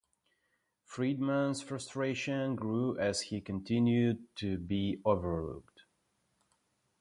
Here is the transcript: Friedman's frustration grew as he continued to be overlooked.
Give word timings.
Friedman's 0.83 1.61
frustration 1.61 2.55
grew 2.55 2.97
as 2.97 3.21
he 3.21 3.39
continued 3.39 4.23
to 4.37 4.57
be 4.57 4.99
overlooked. 5.05 5.83